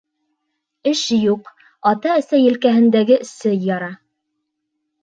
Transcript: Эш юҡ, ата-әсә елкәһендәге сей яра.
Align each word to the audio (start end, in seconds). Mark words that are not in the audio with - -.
Эш 0.91 1.01
юҡ, 1.17 1.51
ата-әсә 1.91 2.41
елкәһендәге 2.43 3.21
сей 3.35 3.65
яра. 3.71 3.93